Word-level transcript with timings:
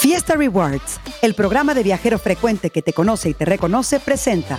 Fiesta 0.00 0.34
Rewards, 0.34 0.98
el 1.20 1.34
programa 1.34 1.74
de 1.74 1.82
viajero 1.82 2.18
frecuente 2.18 2.70
que 2.70 2.80
te 2.80 2.94
conoce 2.94 3.28
y 3.28 3.34
te 3.34 3.44
reconoce, 3.44 4.00
presenta 4.00 4.58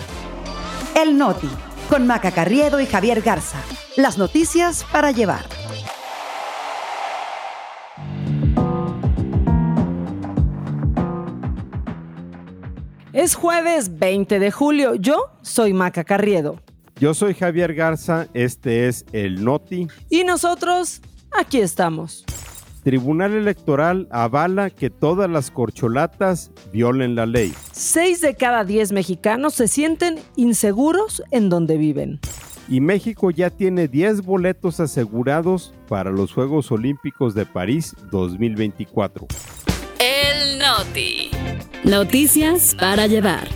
El 0.95 1.17
Noti, 1.17 1.49
con 1.89 2.05
Maca 2.05 2.29
Carriedo 2.29 2.79
y 2.79 2.85
Javier 2.85 3.23
Garza. 3.23 3.57
Las 3.97 4.19
noticias 4.19 4.85
para 4.91 5.09
llevar. 5.09 5.43
Es 13.11 13.33
jueves 13.33 13.97
20 13.97 14.37
de 14.37 14.51
julio. 14.51 14.93
Yo 14.93 15.31
soy 15.41 15.73
Maca 15.73 16.03
Carriedo. 16.03 16.61
Yo 16.97 17.15
soy 17.15 17.33
Javier 17.33 17.73
Garza, 17.73 18.27
este 18.35 18.87
es 18.87 19.07
el 19.11 19.43
Noti. 19.43 19.87
Y 20.07 20.23
nosotros, 20.23 21.01
aquí 21.31 21.59
estamos. 21.61 22.25
Tribunal 22.83 23.33
Electoral 23.33 24.07
avala 24.11 24.69
que 24.69 24.89
todas 24.89 25.29
las 25.29 25.51
corcholatas 25.51 26.51
violen 26.73 27.15
la 27.15 27.25
ley. 27.25 27.53
Seis 27.71 28.21
de 28.21 28.35
cada 28.35 28.63
diez 28.63 28.91
mexicanos 28.91 29.53
se 29.53 29.67
sienten 29.67 30.19
inseguros 30.35 31.21
en 31.31 31.49
donde 31.49 31.77
viven. 31.77 32.19
Y 32.67 32.79
México 32.79 33.31
ya 33.31 33.49
tiene 33.49 33.87
10 33.87 34.21
boletos 34.21 34.79
asegurados 34.79 35.73
para 35.87 36.09
los 36.09 36.31
Juegos 36.31 36.71
Olímpicos 36.71 37.33
de 37.33 37.45
París 37.45 37.95
2024. 38.11 39.27
El 39.99 40.57
Noti. 40.57 41.29
Noticias 41.83 42.75
para 42.79 43.07
llevar. 43.07 43.47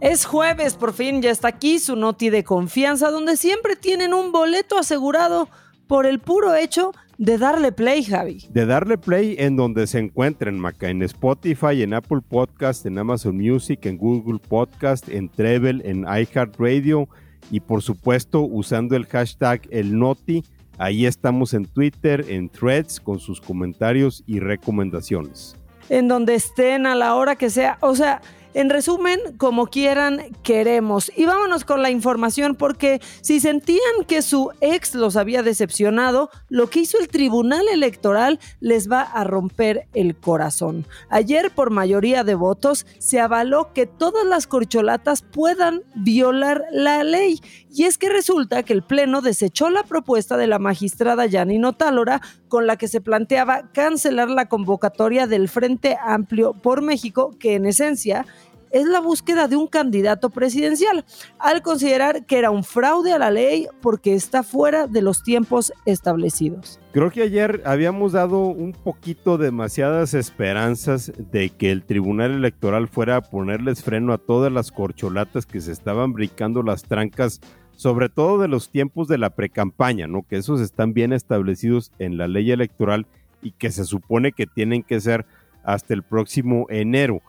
Es 0.00 0.26
jueves, 0.26 0.76
por 0.76 0.92
fin 0.92 1.22
ya 1.22 1.32
está 1.32 1.48
aquí 1.48 1.80
su 1.80 1.96
noti 1.96 2.30
de 2.30 2.44
confianza, 2.44 3.10
donde 3.10 3.36
siempre 3.36 3.74
tienen 3.74 4.14
un 4.14 4.30
boleto 4.30 4.78
asegurado 4.78 5.48
por 5.88 6.06
el 6.06 6.20
puro 6.20 6.54
hecho 6.54 6.92
de 7.16 7.36
darle 7.36 7.72
play, 7.72 8.04
Javi. 8.04 8.46
De 8.50 8.64
darle 8.64 8.96
play 8.96 9.34
en 9.40 9.56
donde 9.56 9.88
se 9.88 9.98
encuentren, 9.98 10.56
Maca, 10.56 10.88
en 10.88 11.02
Spotify, 11.02 11.82
en 11.82 11.94
Apple 11.94 12.20
Podcast, 12.28 12.86
en 12.86 12.96
Amazon 12.96 13.36
Music, 13.36 13.84
en 13.86 13.98
Google 13.98 14.38
Podcast, 14.38 15.08
en 15.08 15.28
Treble, 15.28 15.82
en 15.84 16.02
iHeartRadio 16.02 17.08
y 17.50 17.58
por 17.58 17.82
supuesto 17.82 18.42
usando 18.42 18.94
el 18.94 19.04
hashtag 19.06 19.62
el 19.70 19.98
Noti. 19.98 20.44
Ahí 20.78 21.06
estamos 21.06 21.54
en 21.54 21.64
Twitter, 21.64 22.24
en 22.28 22.50
Threads, 22.50 23.00
con 23.00 23.18
sus 23.18 23.40
comentarios 23.40 24.22
y 24.28 24.38
recomendaciones. 24.38 25.56
En 25.88 26.06
donde 26.06 26.36
estén 26.36 26.86
a 26.86 26.94
la 26.94 27.16
hora 27.16 27.34
que 27.34 27.50
sea. 27.50 27.78
O 27.80 27.96
sea, 27.96 28.20
en 28.54 28.70
resumen, 28.70 29.20
como 29.36 29.66
quieran, 29.66 30.22
queremos. 30.42 31.12
Y 31.16 31.26
vámonos 31.26 31.64
con 31.64 31.82
la 31.82 31.90
información 31.90 32.54
porque 32.54 33.00
si 33.20 33.40
sentían 33.40 34.04
que 34.06 34.22
su 34.22 34.50
ex 34.60 34.94
los 34.94 35.16
había 35.16 35.42
decepcionado, 35.42 36.30
lo 36.48 36.70
que 36.70 36.80
hizo 36.80 36.98
el 36.98 37.08
Tribunal 37.08 37.66
Electoral 37.68 38.40
les 38.60 38.90
va 38.90 39.02
a 39.02 39.24
romper 39.24 39.86
el 39.94 40.16
corazón. 40.16 40.86
Ayer, 41.08 41.50
por 41.50 41.70
mayoría 41.70 42.24
de 42.24 42.34
votos, 42.34 42.86
se 42.98 43.20
avaló 43.20 43.72
que 43.72 43.86
todas 43.86 44.24
las 44.24 44.46
corcholatas 44.46 45.22
puedan 45.22 45.82
violar 45.94 46.64
la 46.72 47.04
ley. 47.04 47.40
Y 47.70 47.84
es 47.84 47.98
que 47.98 48.08
resulta 48.08 48.62
que 48.62 48.72
el 48.72 48.82
Pleno 48.82 49.20
desechó 49.20 49.70
la 49.70 49.82
propuesta 49.82 50.36
de 50.36 50.46
la 50.46 50.58
magistrada 50.58 51.26
Yanino 51.26 51.74
Tálora 51.74 52.20
con 52.48 52.66
la 52.66 52.76
que 52.76 52.88
se 52.88 53.00
planteaba 53.00 53.70
cancelar 53.72 54.30
la 54.30 54.48
convocatoria 54.48 55.26
del 55.26 55.48
Frente 55.48 55.96
Amplio 56.02 56.54
por 56.54 56.82
México, 56.82 57.36
que 57.38 57.54
en 57.54 57.66
esencia 57.66 58.26
es 58.70 58.86
la 58.86 59.00
búsqueda 59.00 59.48
de 59.48 59.56
un 59.56 59.66
candidato 59.66 60.30
presidencial, 60.30 61.04
al 61.38 61.62
considerar 61.62 62.24
que 62.26 62.38
era 62.38 62.50
un 62.50 62.64
fraude 62.64 63.12
a 63.12 63.18
la 63.18 63.30
ley 63.30 63.66
porque 63.80 64.14
está 64.14 64.42
fuera 64.42 64.86
de 64.86 65.02
los 65.02 65.22
tiempos 65.22 65.72
establecidos. 65.84 66.80
Creo 66.92 67.10
que 67.10 67.22
ayer 67.22 67.62
habíamos 67.64 68.12
dado 68.12 68.40
un 68.40 68.72
poquito 68.72 69.38
demasiadas 69.38 70.14
esperanzas 70.14 71.12
de 71.30 71.50
que 71.50 71.70
el 71.70 71.84
Tribunal 71.84 72.32
Electoral 72.32 72.88
fuera 72.88 73.16
a 73.16 73.20
ponerles 73.20 73.82
freno 73.82 74.12
a 74.12 74.18
todas 74.18 74.52
las 74.52 74.72
corcholatas 74.72 75.46
que 75.46 75.60
se 75.60 75.72
estaban 75.72 76.12
brincando 76.12 76.62
las 76.62 76.82
trancas, 76.82 77.40
sobre 77.76 78.08
todo 78.08 78.38
de 78.38 78.48
los 78.48 78.70
tiempos 78.70 79.06
de 79.06 79.18
la 79.18 79.30
precampaña, 79.30 80.06
¿no? 80.06 80.24
Que 80.26 80.36
esos 80.36 80.60
están 80.60 80.92
bien 80.92 81.12
establecidos 81.12 81.92
en 81.98 82.16
la 82.16 82.26
ley 82.26 82.50
electoral 82.50 83.06
y 83.42 83.52
que 83.52 83.70
se 83.70 83.84
supone 83.84 84.32
que 84.32 84.46
tienen 84.46 84.82
que 84.82 85.00
ser 85.00 85.26
hasta 85.62 85.94
el 85.94 86.02
próximo 86.02 86.66
enero. 86.70 87.20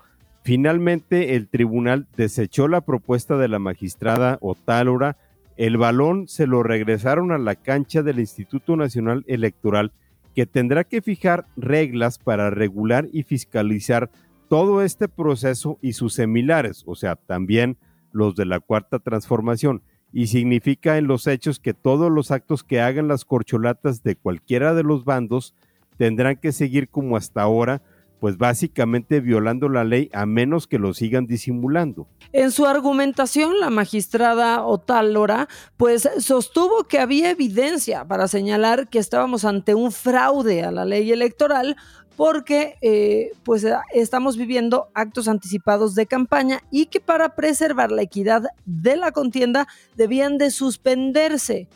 Finalmente, 0.44 1.36
el 1.36 1.48
tribunal 1.48 2.08
desechó 2.16 2.68
la 2.68 2.82
propuesta 2.82 3.38
de 3.38 3.48
la 3.48 3.60
magistrada 3.60 4.38
Otálora. 4.42 5.18
El 5.58 5.78
balón 5.78 6.28
se 6.28 6.48
lo 6.48 6.64
regresaron 6.64 7.32
a 7.32 7.38
la 7.38 7.56
cancha 7.56 8.02
del 8.02 8.20
Instituto 8.20 8.76
Nacional 8.76 9.26
Electoral, 9.28 9.92
que 10.34 10.46
tendrá 10.46 10.84
que 10.86 11.02
fijar 11.02 11.46
reglas 11.58 12.18
para 12.18 12.50
regular 12.50 13.08
y 13.12 13.24
fiscalizar 13.24 14.10
todo 14.48 14.82
este 14.82 15.08
proceso 15.08 15.78
y 15.82 15.94
sus 15.94 16.14
similares, 16.14 16.84
o 16.88 16.96
sea, 16.96 17.16
también 17.16 17.78
los 18.12 18.36
de 18.36 18.46
la 18.46 18.60
cuarta 18.60 19.00
transformación. 19.00 19.84
Y 20.12 20.28
significa 20.28 20.98
en 20.98 21.08
los 21.08 21.28
hechos 21.28 21.60
que 21.60 21.76
todos 21.76 22.12
los 22.12 22.32
actos 22.32 22.64
que 22.64 22.82
hagan 22.82 23.08
las 23.08 23.26
corcholatas 23.26 24.02
de 24.02 24.16
cualquiera 24.16 24.74
de 24.74 24.84
los 24.84 25.06
bandos 25.06 25.54
tendrán 25.98 26.38
que 26.38 26.52
seguir 26.52 26.90
como 26.90 27.16
hasta 27.16 27.42
ahora, 27.42 27.84
pues 28.20 28.38
básicamente 28.38 29.22
violando 29.22 29.70
la 29.70 29.84
ley 29.84 30.10
a 30.14 30.26
menos 30.26 30.68
que 30.68 30.80
lo 30.80 30.94
sigan 30.94 31.26
disimulando. 31.26 32.08
En 32.32 32.52
su 32.52 32.66
argumentación, 32.66 33.60
la 33.60 33.70
magistrada 33.70 34.64
Otálora 34.64 35.48
pues 35.78 36.10
sostuvo 36.20 36.84
que 36.84 37.00
había 37.00 37.32
evidencia 37.32 38.06
para 38.06 38.28
señalar 38.28 38.90
que 38.90 39.00
estábamos 39.00 39.46
ante 39.46 39.76
un 39.76 39.92
fraude 39.92 40.64
a 40.64 40.72
la 40.72 40.86
ley 40.86 41.12
electoral 41.12 41.76
porque 42.20 42.76
eh, 42.82 43.32
pues 43.44 43.66
estamos 43.94 44.36
viviendo 44.36 44.90
actos 44.94 45.30
anticipados 45.30 45.96
de 45.96 46.06
campaña 46.06 46.60
y 46.70 46.88
que 46.88 47.00
para 47.00 47.34
preservar 47.34 47.94
la 47.94 48.02
equidad 48.02 48.44
de 48.66 48.98
la 48.98 49.14
contienda 49.14 49.70
debían 49.96 50.38
de 50.38 50.52
suspenderse 50.52 51.70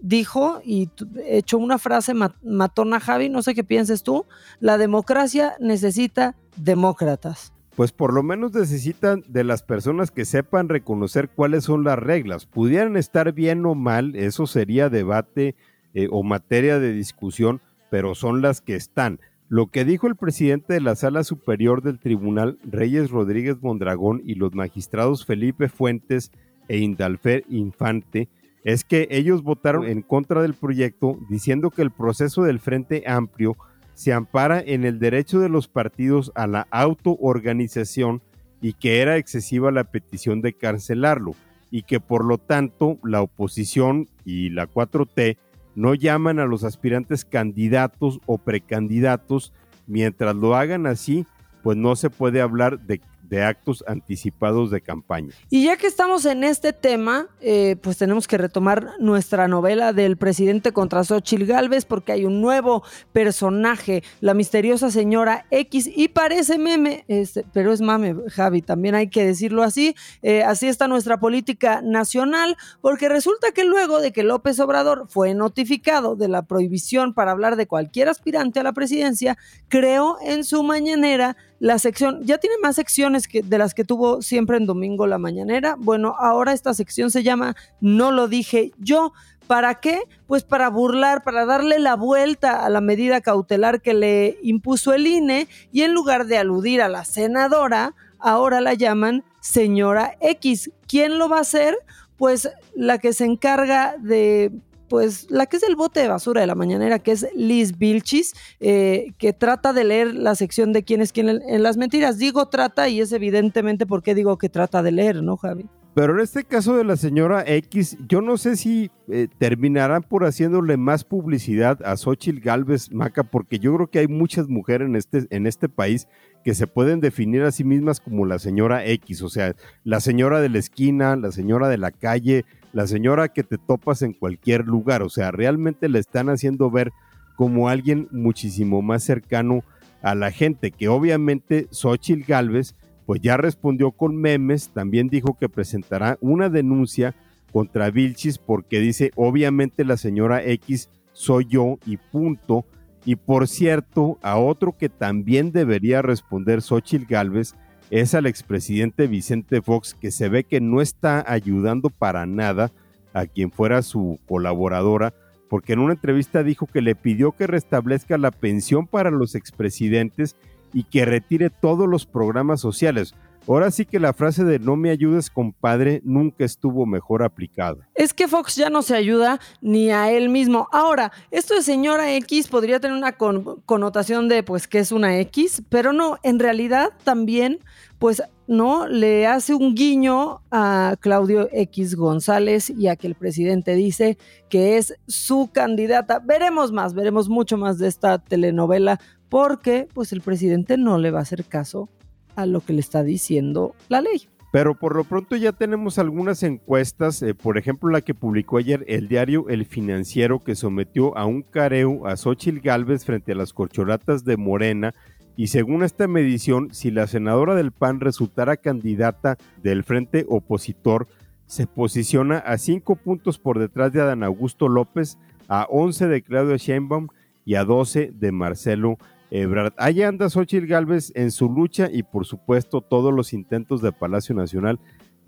dijo 0.00 0.60
y 0.64 0.90
echó 1.26 1.58
una 1.58 1.78
frase 1.78 2.14
matona 2.42 3.00
Javi, 3.00 3.28
no 3.28 3.42
sé 3.42 3.54
qué 3.54 3.64
pienses 3.64 4.02
tú, 4.02 4.26
la 4.60 4.78
democracia 4.78 5.54
necesita 5.60 6.36
demócratas. 6.56 7.52
Pues 7.76 7.92
por 7.92 8.12
lo 8.12 8.22
menos 8.22 8.52
necesitan 8.52 9.24
de 9.28 9.44
las 9.44 9.62
personas 9.62 10.10
que 10.10 10.24
sepan 10.24 10.68
reconocer 10.68 11.30
cuáles 11.30 11.64
son 11.64 11.84
las 11.84 11.98
reglas. 11.98 12.44
Pudieran 12.44 12.96
estar 12.96 13.32
bien 13.32 13.64
o 13.64 13.74
mal, 13.74 14.16
eso 14.16 14.46
sería 14.46 14.90
debate 14.90 15.54
eh, 15.94 16.08
o 16.10 16.22
materia 16.22 16.78
de 16.78 16.92
discusión, 16.92 17.60
pero 17.90 18.14
son 18.14 18.42
las 18.42 18.60
que 18.60 18.76
están. 18.76 19.20
Lo 19.48 19.66
que 19.66 19.84
dijo 19.84 20.06
el 20.06 20.14
presidente 20.14 20.74
de 20.74 20.80
la 20.80 20.94
Sala 20.94 21.24
Superior 21.24 21.82
del 21.82 21.98
Tribunal, 21.98 22.58
Reyes 22.62 23.10
Rodríguez 23.10 23.56
Mondragón, 23.60 24.22
y 24.24 24.34
los 24.34 24.54
magistrados 24.54 25.26
Felipe 25.26 25.68
Fuentes 25.68 26.30
e 26.68 26.78
Indalfer 26.78 27.44
Infante, 27.48 28.28
es 28.64 28.84
que 28.84 29.08
ellos 29.10 29.42
votaron 29.42 29.86
en 29.86 30.02
contra 30.02 30.42
del 30.42 30.54
proyecto 30.54 31.18
diciendo 31.28 31.70
que 31.70 31.82
el 31.82 31.90
proceso 31.90 32.42
del 32.42 32.60
Frente 32.60 33.04
Amplio 33.06 33.56
se 33.94 34.12
ampara 34.12 34.60
en 34.60 34.84
el 34.84 34.98
derecho 34.98 35.40
de 35.40 35.48
los 35.48 35.68
partidos 35.68 36.32
a 36.34 36.46
la 36.46 36.66
autoorganización 36.70 38.22
y 38.60 38.74
que 38.74 39.00
era 39.00 39.16
excesiva 39.16 39.70
la 39.70 39.84
petición 39.84 40.42
de 40.42 40.52
cancelarlo 40.52 41.34
y 41.70 41.82
que 41.82 42.00
por 42.00 42.24
lo 42.24 42.38
tanto 42.38 42.98
la 43.02 43.22
oposición 43.22 44.08
y 44.24 44.50
la 44.50 44.66
4T 44.66 45.38
no 45.74 45.94
llaman 45.94 46.38
a 46.38 46.46
los 46.46 46.64
aspirantes 46.64 47.24
candidatos 47.24 48.20
o 48.26 48.38
precandidatos. 48.38 49.52
Mientras 49.86 50.34
lo 50.34 50.56
hagan 50.56 50.86
así, 50.86 51.26
pues 51.62 51.76
no 51.76 51.96
se 51.96 52.10
puede 52.10 52.40
hablar 52.40 52.80
de 52.80 53.00
de 53.30 53.44
actos 53.44 53.84
anticipados 53.86 54.72
de 54.72 54.80
campaña. 54.80 55.32
Y 55.48 55.64
ya 55.64 55.76
que 55.76 55.86
estamos 55.86 56.26
en 56.26 56.42
este 56.42 56.72
tema, 56.72 57.28
eh, 57.40 57.76
pues 57.80 57.96
tenemos 57.96 58.26
que 58.26 58.36
retomar 58.36 58.90
nuestra 58.98 59.46
novela 59.46 59.92
del 59.92 60.16
presidente 60.16 60.72
contra 60.72 61.04
Xochitl 61.04 61.44
Galvez, 61.44 61.84
porque 61.84 62.10
hay 62.10 62.24
un 62.24 62.40
nuevo 62.40 62.82
personaje, 63.12 64.02
la 64.20 64.34
misteriosa 64.34 64.90
señora 64.90 65.46
X, 65.50 65.88
y 65.94 66.08
parece 66.08 66.58
meme, 66.58 67.04
este, 67.06 67.46
pero 67.52 67.72
es 67.72 67.80
mame, 67.80 68.16
Javi, 68.28 68.62
también 68.62 68.96
hay 68.96 69.08
que 69.08 69.24
decirlo 69.24 69.62
así. 69.62 69.94
Eh, 70.22 70.42
así 70.42 70.66
está 70.66 70.88
nuestra 70.88 71.20
política 71.20 71.82
nacional, 71.82 72.56
porque 72.80 73.08
resulta 73.08 73.52
que 73.52 73.64
luego 73.64 74.00
de 74.00 74.12
que 74.12 74.24
López 74.24 74.58
Obrador 74.58 75.06
fue 75.08 75.34
notificado 75.34 76.16
de 76.16 76.26
la 76.26 76.42
prohibición 76.42 77.14
para 77.14 77.30
hablar 77.30 77.54
de 77.54 77.68
cualquier 77.68 78.08
aspirante 78.08 78.58
a 78.58 78.64
la 78.64 78.72
presidencia, 78.72 79.38
creó 79.68 80.16
en 80.20 80.42
su 80.42 80.64
mañanera 80.64 81.36
la 81.60 81.78
sección, 81.78 82.24
ya 82.24 82.38
tiene 82.38 82.56
más 82.62 82.76
secciones 82.76 83.19
de 83.28 83.58
las 83.58 83.74
que 83.74 83.84
tuvo 83.84 84.22
siempre 84.22 84.56
en 84.56 84.66
domingo 84.66 85.06
la 85.06 85.18
mañanera. 85.18 85.76
Bueno, 85.78 86.14
ahora 86.18 86.52
esta 86.52 86.74
sección 86.74 87.10
se 87.10 87.22
llama 87.22 87.56
No 87.80 88.12
lo 88.12 88.28
dije 88.28 88.72
yo. 88.78 89.12
¿Para 89.46 89.80
qué? 89.80 90.02
Pues 90.26 90.44
para 90.44 90.70
burlar, 90.70 91.24
para 91.24 91.44
darle 91.44 91.80
la 91.80 91.96
vuelta 91.96 92.64
a 92.64 92.70
la 92.70 92.80
medida 92.80 93.20
cautelar 93.20 93.80
que 93.80 93.94
le 93.94 94.38
impuso 94.42 94.92
el 94.92 95.06
INE 95.06 95.48
y 95.72 95.82
en 95.82 95.92
lugar 95.92 96.26
de 96.26 96.38
aludir 96.38 96.80
a 96.80 96.88
la 96.88 97.04
senadora, 97.04 97.94
ahora 98.20 98.60
la 98.60 98.74
llaman 98.74 99.24
señora 99.40 100.16
X. 100.20 100.70
¿Quién 100.86 101.18
lo 101.18 101.28
va 101.28 101.38
a 101.38 101.40
hacer? 101.40 101.76
Pues 102.16 102.48
la 102.76 102.98
que 102.98 103.12
se 103.12 103.24
encarga 103.24 103.96
de 103.98 104.52
pues 104.90 105.30
la 105.30 105.46
que 105.46 105.56
es 105.56 105.62
el 105.62 105.76
bote 105.76 106.00
de 106.00 106.08
basura 106.08 106.40
de 106.40 106.48
la 106.48 106.56
mañanera, 106.56 106.98
que 106.98 107.12
es 107.12 107.28
Liz 107.36 107.78
Vilchis, 107.78 108.34
eh, 108.58 109.12
que 109.18 109.32
trata 109.32 109.72
de 109.72 109.84
leer 109.84 110.14
la 110.16 110.34
sección 110.34 110.72
de 110.72 110.82
quién 110.82 111.00
es 111.00 111.12
quién 111.12 111.28
en 111.28 111.62
las 111.62 111.76
mentiras. 111.76 112.18
Digo 112.18 112.48
trata 112.48 112.88
y 112.88 113.00
es 113.00 113.12
evidentemente 113.12 113.86
por 113.86 114.02
qué 114.02 114.16
digo 114.16 114.36
que 114.36 114.48
trata 114.48 114.82
de 114.82 114.90
leer, 114.90 115.22
¿no, 115.22 115.36
Javi? 115.36 115.66
Pero 115.94 116.14
en 116.14 116.20
este 116.20 116.44
caso 116.44 116.76
de 116.76 116.84
la 116.84 116.96
señora 116.96 117.44
X, 117.46 117.98
yo 118.08 118.20
no 118.20 118.36
sé 118.36 118.56
si 118.56 118.90
eh, 119.08 119.28
terminarán 119.38 120.02
por 120.02 120.24
haciéndole 120.24 120.76
más 120.76 121.04
publicidad 121.04 121.80
a 121.84 121.96
Xochitl 121.96 122.40
Galvez 122.40 122.90
Maca, 122.92 123.22
porque 123.24 123.58
yo 123.58 123.74
creo 123.74 123.86
que 123.88 124.00
hay 124.00 124.08
muchas 124.08 124.48
mujeres 124.48 124.88
en 124.88 124.96
este, 124.96 125.26
en 125.30 125.46
este 125.46 125.68
país 125.68 126.08
que 126.44 126.54
se 126.54 126.66
pueden 126.66 127.00
definir 127.00 127.42
a 127.42 127.52
sí 127.52 127.64
mismas 127.64 128.00
como 128.00 128.24
la 128.24 128.38
señora 128.38 128.84
X, 128.86 129.22
o 129.22 129.28
sea, 129.28 129.54
la 129.84 130.00
señora 130.00 130.40
de 130.40 130.48
la 130.48 130.58
esquina, 130.58 131.16
la 131.16 131.32
señora 131.32 131.68
de 131.68 131.78
la 131.78 131.90
calle, 131.90 132.44
la 132.72 132.86
señora 132.86 133.28
que 133.28 133.42
te 133.42 133.58
topas 133.58 134.02
en 134.02 134.12
cualquier 134.12 134.66
lugar, 134.66 135.02
o 135.02 135.08
sea, 135.08 135.30
realmente 135.30 135.88
le 135.88 135.98
están 135.98 136.28
haciendo 136.28 136.70
ver 136.70 136.92
como 137.36 137.68
alguien 137.68 138.08
muchísimo 138.10 138.82
más 138.82 139.02
cercano 139.02 139.64
a 140.02 140.14
la 140.14 140.30
gente, 140.30 140.70
que 140.70 140.88
obviamente 140.88 141.68
Xochitl 141.70 142.24
Galvez 142.26 142.74
pues 143.06 143.20
ya 143.20 143.36
respondió 143.36 143.90
con 143.90 144.14
memes, 144.14 144.70
también 144.70 145.08
dijo 145.08 145.36
que 145.36 145.48
presentará 145.48 146.16
una 146.20 146.48
denuncia 146.48 147.16
contra 147.52 147.90
Vilchis 147.90 148.38
porque 148.38 148.78
dice, 148.78 149.10
obviamente 149.16 149.84
la 149.84 149.96
señora 149.96 150.44
X 150.44 150.88
soy 151.12 151.46
yo 151.48 151.78
y 151.84 151.96
punto. 151.96 152.64
Y 153.04 153.16
por 153.16 153.48
cierto, 153.48 154.18
a 154.22 154.38
otro 154.38 154.76
que 154.76 154.88
también 154.88 155.52
debería 155.52 156.02
responder 156.02 156.62
Xochitl 156.62 157.06
Galvez 157.06 157.54
es 157.90 158.14
al 158.14 158.26
expresidente 158.26 159.08
Vicente 159.08 159.62
Fox, 159.62 159.94
que 159.94 160.10
se 160.10 160.28
ve 160.28 160.44
que 160.44 160.60
no 160.60 160.80
está 160.80 161.24
ayudando 161.26 161.90
para 161.90 162.24
nada 162.24 162.72
a 163.12 163.26
quien 163.26 163.50
fuera 163.50 163.82
su 163.82 164.20
colaboradora, 164.26 165.12
porque 165.48 165.72
en 165.72 165.80
una 165.80 165.94
entrevista 165.94 166.44
dijo 166.44 166.66
que 166.66 166.80
le 166.80 166.94
pidió 166.94 167.32
que 167.32 167.48
restablezca 167.48 168.16
la 168.16 168.30
pensión 168.30 168.86
para 168.86 169.10
los 169.10 169.34
expresidentes 169.34 170.36
y 170.72 170.84
que 170.84 171.04
retire 171.04 171.50
todos 171.50 171.88
los 171.88 172.06
programas 172.06 172.60
sociales. 172.60 173.14
Ahora 173.50 173.72
sí 173.72 173.84
que 173.84 173.98
la 173.98 174.12
frase 174.12 174.44
de 174.44 174.60
no 174.60 174.76
me 174.76 174.90
ayudes, 174.90 175.28
compadre, 175.28 176.00
nunca 176.04 176.44
estuvo 176.44 176.86
mejor 176.86 177.24
aplicada. 177.24 177.88
Es 177.96 178.14
que 178.14 178.28
Fox 178.28 178.54
ya 178.54 178.70
no 178.70 178.80
se 178.82 178.94
ayuda 178.94 179.40
ni 179.60 179.90
a 179.90 180.12
él 180.12 180.28
mismo. 180.28 180.68
Ahora, 180.70 181.10
esto 181.32 181.56
de 181.56 181.62
señora 181.62 182.14
X 182.14 182.46
podría 182.46 182.78
tener 182.78 182.96
una 182.96 183.16
connotación 183.16 184.28
de 184.28 184.44
pues 184.44 184.68
que 184.68 184.78
es 184.78 184.92
una 184.92 185.18
X, 185.18 185.64
pero 185.68 185.92
no, 185.92 186.16
en 186.22 186.38
realidad 186.38 186.90
también 187.02 187.58
pues 187.98 188.22
no 188.46 188.86
le 188.86 189.26
hace 189.26 189.52
un 189.52 189.74
guiño 189.74 190.42
a 190.52 190.94
Claudio 191.00 191.48
X 191.50 191.96
González 191.96 192.70
y 192.70 192.86
a 192.86 192.94
que 192.94 193.08
el 193.08 193.16
presidente 193.16 193.74
dice 193.74 194.16
que 194.48 194.76
es 194.76 194.94
su 195.08 195.50
candidata. 195.52 196.20
Veremos 196.20 196.70
más, 196.70 196.94
veremos 196.94 197.28
mucho 197.28 197.56
más 197.56 197.78
de 197.78 197.88
esta 197.88 198.18
telenovela 198.18 199.00
porque 199.28 199.88
pues 199.92 200.12
el 200.12 200.20
presidente 200.20 200.76
no 200.76 200.98
le 200.98 201.10
va 201.10 201.18
a 201.18 201.22
hacer 201.22 201.44
caso 201.46 201.88
a 202.36 202.46
lo 202.46 202.60
que 202.60 202.72
le 202.72 202.80
está 202.80 203.02
diciendo 203.02 203.74
la 203.88 204.00
ley. 204.00 204.28
Pero 204.52 204.74
por 204.74 204.96
lo 204.96 205.04
pronto 205.04 205.36
ya 205.36 205.52
tenemos 205.52 205.98
algunas 205.98 206.42
encuestas, 206.42 207.22
eh, 207.22 207.34
por 207.34 207.56
ejemplo 207.56 207.88
la 207.90 208.00
que 208.00 208.14
publicó 208.14 208.58
ayer 208.58 208.84
el 208.88 209.06
diario 209.06 209.48
El 209.48 209.64
Financiero 209.64 210.42
que 210.42 210.56
sometió 210.56 211.16
a 211.16 211.24
un 211.24 211.42
careo 211.42 212.06
a 212.06 212.16
Xochitl 212.16 212.58
Galvez 212.58 213.04
frente 213.04 213.32
a 213.32 213.36
las 213.36 213.52
corcholatas 213.52 214.24
de 214.24 214.36
Morena 214.36 214.92
y 215.36 215.46
según 215.46 215.84
esta 215.84 216.06
medición, 216.06 216.74
si 216.74 216.90
la 216.90 217.06
senadora 217.06 217.54
del 217.54 217.72
PAN 217.72 218.00
resultara 218.00 218.58
candidata 218.58 219.38
del 219.62 219.84
frente 219.84 220.26
opositor, 220.28 221.08
se 221.46 221.66
posiciona 221.66 222.38
a 222.38 222.58
cinco 222.58 222.96
puntos 222.96 223.38
por 223.38 223.58
detrás 223.58 223.92
de 223.92 224.02
Adán 224.02 224.22
Augusto 224.22 224.68
López, 224.68 225.16
a 225.48 225.66
11 225.70 226.08
de 226.08 226.22
Claudio 226.22 226.56
Sheinbaum 226.56 227.08
y 227.46 227.54
a 227.54 227.64
12 227.64 228.12
de 228.14 228.32
Marcelo 228.32 228.98
Ebrard. 229.30 229.72
Ahí 229.76 230.02
anda 230.02 230.28
Xochitl 230.28 230.66
Galvez 230.66 231.12
en 231.14 231.30
su 231.30 231.48
lucha 231.48 231.88
y 231.90 232.02
por 232.02 232.26
supuesto 232.26 232.80
todos 232.80 233.14
los 233.14 233.32
intentos 233.32 233.80
de 233.82 233.92
Palacio 233.92 234.34
Nacional 234.34 234.80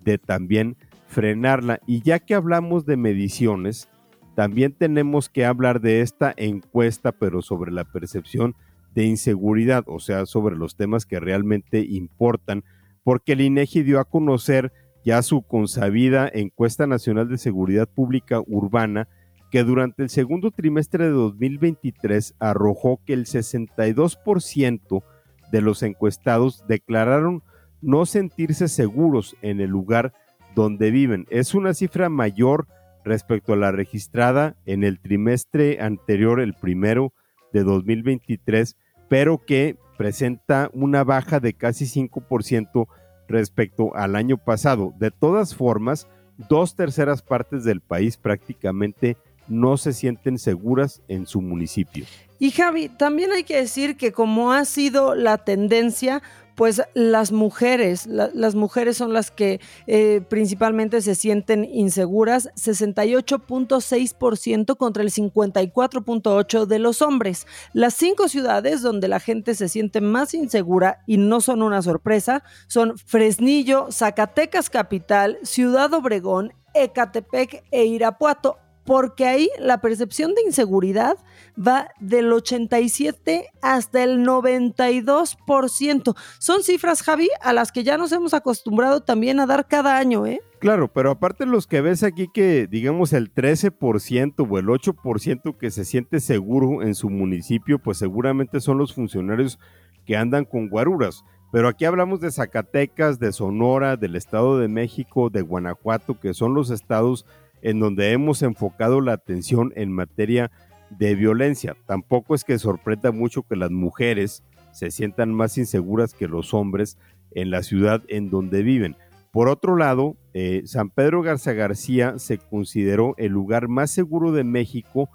de 0.05 0.19
también 0.19 0.77
frenarla. 1.07 1.81
Y 1.87 2.03
ya 2.03 2.19
que 2.19 2.35
hablamos 2.35 2.87
de 2.87 2.97
mediciones, 2.97 3.89
también 4.35 4.73
tenemos 4.73 5.29
que 5.29 5.45
hablar 5.45 5.81
de 5.81 6.01
esta 6.01 6.33
encuesta, 6.37 7.13
pero 7.13 7.43
sobre 7.43 7.71
la 7.71 7.85
percepción 7.85 8.55
de 8.95 9.05
inseguridad, 9.05 9.85
o 9.87 9.99
sea, 9.99 10.27
sobre 10.27 10.57
los 10.57 10.77
temas 10.77 11.07
que 11.07 11.21
realmente 11.21 11.81
importan, 11.81 12.65
porque 13.05 13.33
el 13.33 13.41
INEGI 13.41 13.83
dio 13.83 14.01
a 14.01 14.05
conocer 14.05 14.73
ya 15.05 15.23
su 15.23 15.43
consabida 15.43 16.31
encuesta 16.33 16.87
nacional 16.87 17.29
de 17.29 17.39
seguridad 17.39 17.89
pública 17.89 18.41
urbana, 18.47 19.09
que 19.53 19.63
durante 19.65 20.03
el 20.03 20.09
segundo 20.09 20.51
trimestre 20.51 21.05
de 21.05 21.11
2023 21.11 22.35
arrojó 22.39 23.01
que 23.05 23.13
el 23.13 23.27
62% 23.27 25.05
de 25.53 25.61
los 25.61 25.83
encuestados 25.83 26.65
declararon 26.67 27.43
no 27.83 28.07
sentirse 28.07 28.69
seguros 28.69 29.37
en 29.43 29.61
el 29.61 29.69
lugar 29.69 30.15
donde 30.55 30.91
viven. 30.91 31.27
Es 31.29 31.55
una 31.55 31.75
cifra 31.75 32.09
mayor 32.09 32.67
respecto 33.05 33.53
a 33.53 33.57
la 33.57 33.73
registrada 33.73 34.57
en 34.65 34.85
el 34.85 34.99
trimestre 35.01 35.83
anterior, 35.83 36.41
el 36.41 36.55
primero 36.55 37.13
de 37.53 37.63
2023, 37.63 38.79
pero 39.11 39.45
que 39.45 39.77
presenta 39.99 40.71
una 40.73 41.05
baja 41.05 41.41
de 41.41 41.53
casi 41.53 41.85
5% 41.85 42.87
respecto 43.29 43.95
al 43.95 44.17
año 44.17 44.39
pasado. 44.39 44.95
De 44.99 45.11
todas 45.11 45.55
formas, 45.55 46.09
dos 46.49 46.75
terceras 46.75 47.21
partes 47.21 47.65
del 47.65 47.83
país 47.83 48.17
prácticamente 48.17 49.19
no 49.49 49.77
se 49.77 49.93
sienten 49.93 50.39
seguras 50.39 51.03
en 51.09 51.27
su 51.27 51.41
municipio. 51.41 52.05
Y 52.39 52.51
Javi, 52.51 52.89
también 52.89 53.31
hay 53.31 53.45
que 53.45 53.57
decir 53.57 53.97
que 53.97 54.11
como 54.11 54.53
ha 54.53 54.65
sido 54.65 55.15
la 55.15 55.39
tendencia, 55.39 56.23
pues 56.55 56.83
las 56.95 57.33
mujeres, 57.33 58.07
las 58.07 58.55
mujeres 58.55 58.97
son 58.97 59.13
las 59.13 59.31
que 59.31 59.61
eh, 59.87 60.23
principalmente 60.29 61.03
se 61.03 61.15
sienten 61.15 61.65
inseguras, 61.65 62.51
68.6% 62.57 64.77
contra 64.77 65.03
el 65.03 65.11
54.8% 65.11 66.67
de 66.67 66.79
los 66.79 67.01
hombres. 67.01 67.47
Las 67.73 67.95
cinco 67.95 68.29
ciudades 68.29 68.83
donde 68.83 69.09
la 69.09 69.21
gente 69.21 69.55
se 69.55 69.69
siente 69.69 70.01
más 70.01 70.35
insegura 70.35 71.03
y 71.07 71.17
no 71.17 71.41
son 71.41 71.63
una 71.63 71.83
sorpresa 71.83 72.43
son 72.67 72.99
Fresnillo, 72.99 73.87
Zacatecas 73.91 74.69
Capital, 74.69 75.39
Ciudad 75.43 75.93
Obregón, 75.95 76.53
Ecatepec 76.75 77.65
e 77.71 77.85
Irapuato 77.85 78.59
porque 78.85 79.27
ahí 79.27 79.49
la 79.59 79.81
percepción 79.81 80.35
de 80.35 80.43
inseguridad 80.43 81.17
va 81.57 81.89
del 82.01 82.33
87 82.33 83.51
hasta 83.61 84.03
el 84.03 84.27
92%. 84.27 86.17
Son 86.39 86.63
cifras, 86.63 87.03
Javi, 87.03 87.29
a 87.41 87.53
las 87.53 87.73
que 87.73 87.85
ya 87.85 87.99
nos 87.99 88.13
hemos 88.13 88.33
acostumbrado 88.35 89.03
también 89.03 89.41
a 89.41 89.47
dar 89.47 89.67
cada 89.69 89.99
año, 89.99 90.27
¿eh? 90.27 90.41
Claro, 90.59 90.93
pero 90.93 91.11
aparte 91.11 91.45
los 91.45 91.67
que 91.67 91.81
ves 91.81 92.05
aquí 92.05 92.29
que 92.33 92.69
digamos 92.69 93.13
el 93.13 93.35
13% 93.35 94.47
o 94.49 94.59
el 94.59 94.67
8% 94.67 95.57
que 95.59 95.71
se 95.73 95.85
siente 95.85 96.21
seguro 96.21 96.83
en 96.83 96.95
su 96.95 97.11
municipio, 97.11 97.81
pues 97.81 97.99
seguramente 97.99 98.61
son 98.61 98.79
los 98.79 98.95
funcionarios 98.95 99.59
que 100.07 100.17
andan 100.17 100.45
con 100.45 100.69
guaruras. 100.69 101.25
Pero 101.51 101.69
aquí 101.69 101.85
hablamos 101.85 102.21
de 102.21 102.31
Zacatecas, 102.31 103.19
de 103.19 103.33
Sonora, 103.33 103.97
del 103.97 104.17
Estado 104.17 104.59
de 104.59 104.69
México, 104.69 105.29
de 105.29 105.43
Guanajuato, 105.43 106.19
que 106.19 106.33
son 106.33 106.55
los 106.55 106.71
estados 106.71 107.27
en 107.63 107.81
donde 107.81 108.13
hemos 108.13 108.43
enfocado 108.43 109.01
la 109.01 109.15
atención 109.15 109.73
en 109.77 109.93
materia 109.93 110.51
de 110.91 111.15
violencia. 111.15 111.77
Tampoco 111.87 112.35
es 112.35 112.45
que 112.45 112.59
sorprenda 112.59 113.13
mucho 113.13 113.43
que 113.43 113.57
las 113.57 113.71
mujeres 113.71 114.43
se 114.73 114.91
sientan 114.91 115.33
más 115.33 115.57
inseguras 115.59 116.15
que 116.15 116.29
los 116.29 116.55
hombres 116.55 116.99
en 117.31 117.51
la 117.51 117.63
ciudad 117.63 118.03
en 118.09 118.31
donde 118.31 118.63
viven. 118.63 118.97
Por 119.31 119.49
otro 119.49 119.77
lado, 119.77 120.17
eh, 120.35 120.63
San 120.67 120.91
Pedro 120.91 121.23
Garza 121.23 121.55
García 121.55 122.19
se 122.19 122.39
consideró 122.39 123.15
el 123.17 123.33
lugar 123.33 123.69
más 123.69 123.91
seguro 123.91 124.33
de 124.33 124.45
México, 124.45 125.09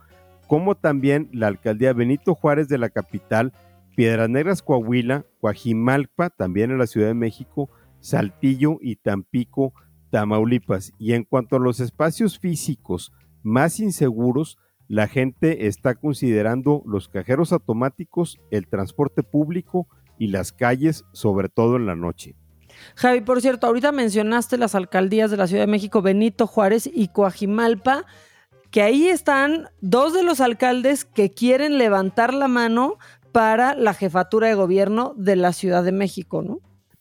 como 0.47 0.75
también 0.75 1.29
la 1.31 1.47
alcaldía 1.47 1.93
Benito 1.93 2.33
Juárez 2.33 2.67
de 2.67 2.79
la 2.79 2.89
capital, 2.89 3.53
Piedras 3.95 4.29
Negras 4.29 4.61
Coahuila, 4.63 5.25
Coajimalpa, 5.39 6.29
también 6.31 6.71
en 6.71 6.79
la 6.79 6.87
Ciudad 6.87 7.07
de 7.07 7.13
México, 7.13 7.69
Saltillo 7.99 8.77
y 8.81 8.95
Tampico, 8.95 9.73
Tamaulipas. 10.09 10.93
Y 10.97 11.13
en 11.13 11.23
cuanto 11.23 11.55
a 11.55 11.59
los 11.59 11.79
espacios 11.79 12.39
físicos 12.39 13.11
más 13.43 13.79
inseguros, 13.79 14.57
la 14.87 15.07
gente 15.07 15.67
está 15.67 15.95
considerando 15.95 16.81
los 16.85 17.09
cajeros 17.09 17.51
automáticos, 17.51 18.37
el 18.51 18.67
transporte 18.67 19.23
público 19.23 19.87
y 20.17 20.27
las 20.27 20.51
calles, 20.51 21.05
sobre 21.11 21.49
todo 21.49 21.75
en 21.75 21.85
la 21.85 21.95
noche. 21.95 22.35
Javi, 22.95 23.21
por 23.21 23.41
cierto, 23.41 23.67
ahorita 23.67 23.91
mencionaste 23.91 24.57
las 24.57 24.75
alcaldías 24.75 25.31
de 25.31 25.37
la 25.37 25.47
Ciudad 25.47 25.63
de 25.63 25.71
México, 25.71 26.01
Benito 26.01 26.47
Juárez 26.47 26.89
y 26.91 27.09
Coajimalpa, 27.09 28.05
que 28.71 28.81
ahí 28.81 29.07
están 29.07 29.69
dos 29.81 30.13
de 30.13 30.23
los 30.23 30.41
alcaldes 30.41 31.05
que 31.05 31.31
quieren 31.31 31.77
levantar 31.77 32.33
la 32.33 32.47
mano 32.47 32.97
para 33.31 33.75
la 33.75 33.93
jefatura 33.93 34.47
de 34.47 34.55
gobierno 34.55 35.13
de 35.17 35.35
la 35.35 35.53
Ciudad 35.53 35.83
de 35.83 35.91
México, 35.91 36.41
¿no? 36.41 36.59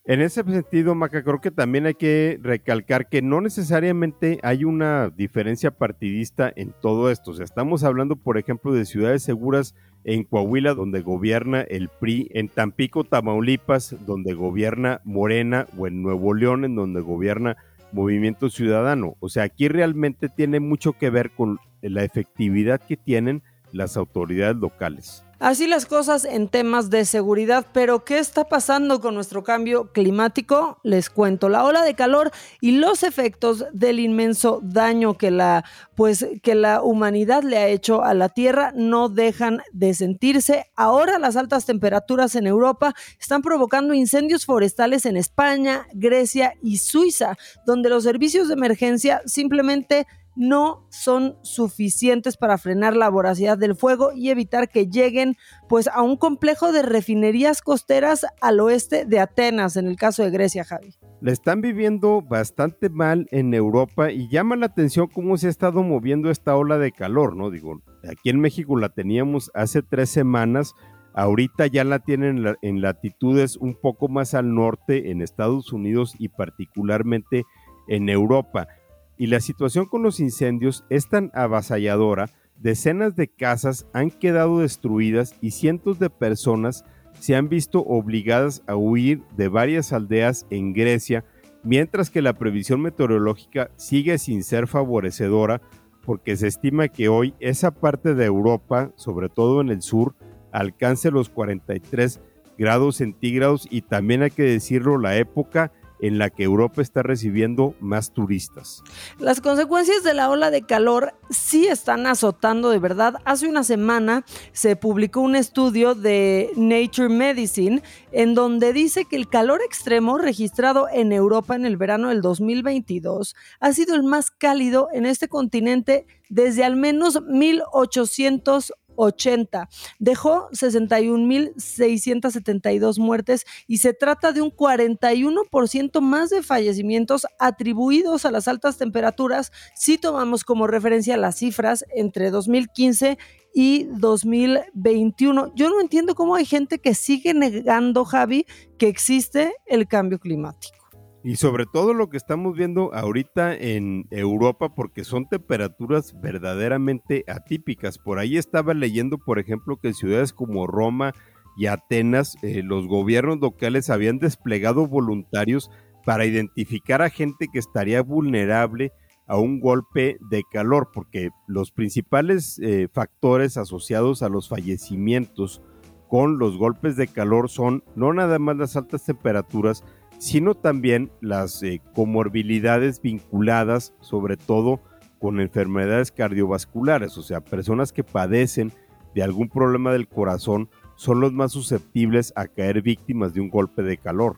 En 0.08 0.20
ese 0.20 0.44
sentido, 0.44 0.94
Maca, 0.94 1.24
creo 1.24 1.40
que 1.40 1.50
también 1.50 1.84
hay 1.86 1.94
que 1.94 2.38
recalcar 2.40 3.08
que 3.08 3.22
no 3.22 3.40
necesariamente 3.40 4.38
hay 4.44 4.62
una 4.62 5.10
diferencia 5.10 5.72
partidista 5.72 6.52
en 6.54 6.72
todo 6.80 7.10
esto. 7.10 7.32
O 7.32 7.34
sea, 7.34 7.44
estamos 7.44 7.82
hablando, 7.82 8.14
por 8.14 8.38
ejemplo, 8.38 8.72
de 8.72 8.84
ciudades 8.84 9.24
seguras 9.24 9.74
en 10.04 10.22
Coahuila, 10.22 10.74
donde 10.74 11.00
gobierna 11.00 11.62
el 11.62 11.88
PRI, 11.88 12.30
en 12.34 12.48
Tampico, 12.48 13.02
Tamaulipas, 13.02 13.96
donde 14.06 14.34
gobierna 14.34 15.00
Morena, 15.02 15.66
o 15.76 15.88
en 15.88 16.02
Nuevo 16.02 16.34
León, 16.34 16.64
en 16.64 16.76
donde 16.76 17.00
gobierna 17.00 17.56
Movimiento 17.90 18.48
Ciudadano. 18.48 19.16
O 19.18 19.28
sea, 19.28 19.42
aquí 19.42 19.66
realmente 19.66 20.28
tiene 20.28 20.60
mucho 20.60 20.92
que 20.92 21.10
ver 21.10 21.32
con 21.32 21.58
la 21.82 22.04
efectividad 22.04 22.80
que 22.80 22.96
tienen 22.96 23.42
las 23.72 23.96
autoridades 23.96 24.56
locales. 24.56 25.25
Así 25.38 25.66
las 25.66 25.84
cosas 25.84 26.24
en 26.24 26.48
temas 26.48 26.88
de 26.88 27.04
seguridad, 27.04 27.66
pero 27.74 28.04
¿qué 28.04 28.18
está 28.18 28.44
pasando 28.44 29.02
con 29.02 29.14
nuestro 29.14 29.44
cambio 29.44 29.92
climático? 29.92 30.78
Les 30.82 31.10
cuento, 31.10 31.50
la 31.50 31.62
ola 31.64 31.82
de 31.82 31.92
calor 31.92 32.30
y 32.62 32.72
los 32.72 33.02
efectos 33.02 33.66
del 33.74 34.00
inmenso 34.00 34.60
daño 34.62 35.18
que 35.18 35.30
la 35.30 35.62
pues 35.94 36.26
que 36.42 36.54
la 36.54 36.80
humanidad 36.82 37.42
le 37.42 37.58
ha 37.58 37.68
hecho 37.68 38.02
a 38.02 38.14
la 38.14 38.30
Tierra 38.30 38.72
no 38.74 39.10
dejan 39.10 39.60
de 39.72 39.92
sentirse. 39.92 40.70
Ahora 40.74 41.18
las 41.18 41.36
altas 41.36 41.66
temperaturas 41.66 42.34
en 42.34 42.46
Europa 42.46 42.94
están 43.20 43.42
provocando 43.42 43.92
incendios 43.92 44.46
forestales 44.46 45.04
en 45.04 45.18
España, 45.18 45.86
Grecia 45.92 46.54
y 46.62 46.78
Suiza, 46.78 47.36
donde 47.66 47.90
los 47.90 48.04
servicios 48.04 48.48
de 48.48 48.54
emergencia 48.54 49.20
simplemente 49.26 50.06
no 50.36 50.86
son 50.90 51.36
suficientes 51.42 52.36
para 52.36 52.58
frenar 52.58 52.94
la 52.94 53.08
voracidad 53.08 53.58
del 53.58 53.74
fuego 53.74 54.12
y 54.14 54.30
evitar 54.30 54.68
que 54.68 54.86
lleguen 54.86 55.36
pues 55.68 55.88
a 55.88 56.02
un 56.02 56.16
complejo 56.16 56.72
de 56.72 56.82
refinerías 56.82 57.62
costeras 57.62 58.26
al 58.40 58.60
oeste 58.60 59.06
de 59.06 59.18
Atenas, 59.18 59.76
en 59.76 59.86
el 59.86 59.96
caso 59.96 60.22
de 60.22 60.30
Grecia, 60.30 60.64
Javi. 60.64 60.94
La 61.20 61.32
están 61.32 61.62
viviendo 61.62 62.20
bastante 62.20 62.90
mal 62.90 63.26
en 63.30 63.54
Europa 63.54 64.12
y 64.12 64.28
llama 64.28 64.56
la 64.56 64.66
atención 64.66 65.08
cómo 65.12 65.38
se 65.38 65.46
ha 65.46 65.50
estado 65.50 65.82
moviendo 65.82 66.30
esta 66.30 66.54
ola 66.54 66.78
de 66.78 66.92
calor, 66.92 67.34
¿no? 67.34 67.50
Digo, 67.50 67.80
aquí 68.08 68.28
en 68.28 68.40
México 68.40 68.76
la 68.76 68.90
teníamos 68.90 69.50
hace 69.54 69.82
tres 69.82 70.10
semanas, 70.10 70.74
ahorita 71.14 71.66
ya 71.66 71.84
la 71.84 72.00
tienen 72.00 72.44
en 72.60 72.82
latitudes 72.82 73.56
un 73.56 73.74
poco 73.80 74.08
más 74.08 74.34
al 74.34 74.54
norte, 74.54 75.10
en 75.10 75.22
Estados 75.22 75.72
Unidos 75.72 76.14
y 76.18 76.28
particularmente 76.28 77.44
en 77.88 78.10
Europa 78.10 78.68
y 79.18 79.28
la 79.28 79.40
situación 79.40 79.86
con 79.86 80.02
los 80.02 80.20
incendios 80.20 80.84
es 80.90 81.08
tan 81.08 81.30
avasalladora, 81.34 82.30
decenas 82.58 83.16
de 83.16 83.28
casas 83.28 83.86
han 83.92 84.10
quedado 84.10 84.60
destruidas 84.60 85.34
y 85.40 85.52
cientos 85.52 85.98
de 85.98 86.10
personas 86.10 86.84
se 87.18 87.34
han 87.34 87.48
visto 87.48 87.80
obligadas 87.80 88.62
a 88.66 88.76
huir 88.76 89.22
de 89.36 89.48
varias 89.48 89.92
aldeas 89.92 90.46
en 90.50 90.72
Grecia, 90.74 91.24
mientras 91.62 92.10
que 92.10 92.22
la 92.22 92.34
previsión 92.34 92.82
meteorológica 92.82 93.70
sigue 93.76 94.18
sin 94.18 94.42
ser 94.42 94.66
favorecedora 94.66 95.62
porque 96.04 96.36
se 96.36 96.46
estima 96.46 96.88
que 96.88 97.08
hoy 97.08 97.34
esa 97.40 97.72
parte 97.72 98.14
de 98.14 98.26
Europa, 98.26 98.92
sobre 98.94 99.28
todo 99.28 99.60
en 99.60 99.70
el 99.70 99.82
sur, 99.82 100.14
alcance 100.52 101.10
los 101.10 101.28
43 101.28 102.20
grados 102.56 102.96
centígrados 102.96 103.66
y 103.70 103.82
también 103.82 104.22
hay 104.22 104.30
que 104.30 104.44
decirlo 104.44 104.98
la 104.98 105.16
época 105.16 105.72
en 106.00 106.18
la 106.18 106.30
que 106.30 106.44
Europa 106.44 106.82
está 106.82 107.02
recibiendo 107.02 107.74
más 107.80 108.12
turistas. 108.12 108.82
Las 109.18 109.40
consecuencias 109.40 110.02
de 110.02 110.14
la 110.14 110.30
ola 110.30 110.50
de 110.50 110.62
calor 110.62 111.14
sí 111.30 111.66
están 111.66 112.06
azotando 112.06 112.70
de 112.70 112.78
verdad. 112.78 113.14
Hace 113.24 113.48
una 113.48 113.64
semana 113.64 114.24
se 114.52 114.76
publicó 114.76 115.20
un 115.20 115.36
estudio 115.36 115.94
de 115.94 116.50
Nature 116.56 117.08
Medicine 117.08 117.82
en 118.12 118.34
donde 118.34 118.72
dice 118.72 119.04
que 119.04 119.16
el 119.16 119.28
calor 119.28 119.60
extremo 119.62 120.18
registrado 120.18 120.88
en 120.88 121.12
Europa 121.12 121.54
en 121.54 121.64
el 121.64 121.76
verano 121.76 122.08
del 122.08 122.22
2022 122.22 123.34
ha 123.60 123.72
sido 123.72 123.94
el 123.94 124.02
más 124.02 124.30
cálido 124.30 124.88
en 124.92 125.06
este 125.06 125.28
continente 125.28 126.06
desde 126.28 126.64
al 126.64 126.76
menos 126.76 127.22
1800 127.22 128.72
80. 128.96 129.68
Dejó 129.98 130.48
61.672 130.50 132.98
muertes 132.98 133.46
y 133.66 133.78
se 133.78 133.94
trata 133.94 134.32
de 134.32 134.42
un 134.42 134.50
41% 134.50 136.00
más 136.00 136.30
de 136.30 136.42
fallecimientos 136.42 137.26
atribuidos 137.38 138.24
a 138.24 138.30
las 138.30 138.48
altas 138.48 138.78
temperaturas 138.78 139.52
si 139.74 139.98
tomamos 139.98 140.44
como 140.44 140.66
referencia 140.66 141.16
las 141.16 141.36
cifras 141.36 141.84
entre 141.94 142.30
2015 142.30 143.18
y 143.54 143.84
2021. 143.84 145.52
Yo 145.54 145.70
no 145.70 145.80
entiendo 145.80 146.14
cómo 146.14 146.34
hay 146.34 146.44
gente 146.44 146.78
que 146.78 146.94
sigue 146.94 147.32
negando, 147.32 148.04
Javi, 148.04 148.44
que 148.78 148.88
existe 148.88 149.54
el 149.64 149.88
cambio 149.88 150.18
climático. 150.18 150.85
Y 151.22 151.36
sobre 151.36 151.66
todo 151.66 151.92
lo 151.92 152.08
que 152.08 152.16
estamos 152.16 152.56
viendo 152.56 152.94
ahorita 152.94 153.54
en 153.54 154.06
Europa, 154.10 154.74
porque 154.74 155.02
son 155.02 155.28
temperaturas 155.28 156.14
verdaderamente 156.20 157.24
atípicas. 157.26 157.98
Por 157.98 158.18
ahí 158.18 158.36
estaba 158.36 158.74
leyendo, 158.74 159.18
por 159.18 159.38
ejemplo, 159.38 159.76
que 159.76 159.88
en 159.88 159.94
ciudades 159.94 160.32
como 160.32 160.66
Roma 160.66 161.12
y 161.56 161.66
Atenas, 161.66 162.36
eh, 162.42 162.62
los 162.62 162.86
gobiernos 162.86 163.40
locales 163.40 163.90
habían 163.90 164.18
desplegado 164.18 164.86
voluntarios 164.86 165.70
para 166.04 166.26
identificar 166.26 167.02
a 167.02 167.10
gente 167.10 167.48
que 167.52 167.58
estaría 167.58 168.02
vulnerable 168.02 168.92
a 169.26 169.38
un 169.38 169.58
golpe 169.58 170.18
de 170.30 170.44
calor, 170.50 170.90
porque 170.94 171.30
los 171.48 171.72
principales 171.72 172.60
eh, 172.62 172.88
factores 172.92 173.56
asociados 173.56 174.22
a 174.22 174.28
los 174.28 174.48
fallecimientos 174.48 175.62
con 176.08 176.38
los 176.38 176.56
golpes 176.56 176.96
de 176.96 177.08
calor 177.08 177.48
son 177.50 177.82
no 177.96 178.12
nada 178.12 178.38
más 178.38 178.56
las 178.56 178.76
altas 178.76 179.04
temperaturas, 179.04 179.82
sino 180.18 180.54
también 180.54 181.10
las 181.20 181.62
eh, 181.62 181.80
comorbilidades 181.94 183.00
vinculadas 183.00 183.94
sobre 184.00 184.36
todo 184.36 184.80
con 185.18 185.40
enfermedades 185.40 186.12
cardiovasculares, 186.12 187.16
o 187.18 187.22
sea, 187.22 187.40
personas 187.40 187.92
que 187.92 188.04
padecen 188.04 188.72
de 189.14 189.22
algún 189.22 189.48
problema 189.48 189.92
del 189.92 190.08
corazón 190.08 190.68
son 190.94 191.20
los 191.20 191.32
más 191.32 191.52
susceptibles 191.52 192.32
a 192.36 192.46
caer 192.46 192.82
víctimas 192.82 193.34
de 193.34 193.40
un 193.40 193.48
golpe 193.48 193.82
de 193.82 193.96
calor. 193.96 194.36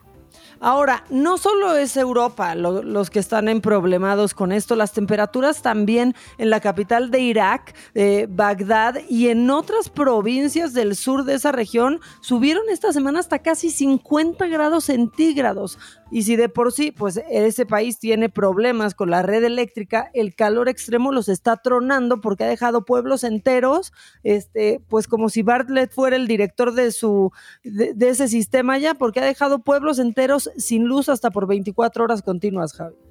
Ahora, 0.59 1.05
no 1.09 1.37
solo 1.37 1.75
es 1.75 1.95
Europa 1.95 2.53
los 2.55 3.09
que 3.09 3.19
están 3.19 3.47
en 3.47 3.61
problemados 3.61 4.33
con 4.33 4.51
esto, 4.51 4.75
las 4.75 4.91
temperaturas 4.91 5.61
también 5.61 6.15
en 6.37 6.49
la 6.49 6.59
capital 6.59 7.11
de 7.11 7.19
Irak, 7.19 7.75
eh, 7.95 8.27
Bagdad 8.29 8.95
y 9.09 9.29
en 9.29 9.49
otras 9.49 9.89
provincias 9.89 10.73
del 10.73 10.95
sur 10.95 11.23
de 11.23 11.35
esa 11.35 11.51
región 11.51 11.99
subieron 12.21 12.63
esta 12.69 12.91
semana 12.91 13.19
hasta 13.19 13.39
casi 13.39 13.69
50 13.69 14.47
grados 14.47 14.85
centígrados. 14.85 15.77
Y 16.11 16.23
si 16.23 16.35
de 16.35 16.49
por 16.49 16.71
sí, 16.71 16.91
pues 16.91 17.21
ese 17.29 17.65
país 17.65 17.99
tiene 17.99 18.29
problemas 18.29 18.95
con 18.95 19.11
la 19.11 19.21
red 19.21 19.43
eléctrica, 19.43 20.09
el 20.13 20.33
calor 20.33 20.67
extremo 20.67 21.11
los 21.11 21.29
está 21.29 21.57
tronando 21.57 22.19
porque 22.19 22.43
ha 22.43 22.47
dejado 22.47 22.83
pueblos 22.83 23.23
enteros, 23.23 23.93
este, 24.23 24.81
pues 24.87 25.07
como 25.07 25.29
si 25.29 25.43
Bartlett 25.43 25.91
fuera 25.91 26.15
el 26.15 26.27
director 26.27 26.73
de 26.73 26.91
su, 26.91 27.31
de, 27.63 27.95
ese 28.09 28.27
sistema 28.27 28.77
ya, 28.79 28.95
porque 28.95 29.19
ha 29.19 29.25
dejado 29.25 29.59
pueblos 29.59 29.99
enteros 29.99 30.49
sin 30.57 30.85
luz 30.85 31.09
hasta 31.09 31.29
por 31.29 31.47
24 31.47 32.03
horas 32.03 32.23
continuas, 32.23 32.73
Javi. 32.73 33.08